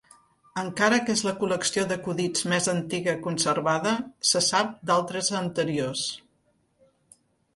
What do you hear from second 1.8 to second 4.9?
d'acudits més antiga conservada, se sap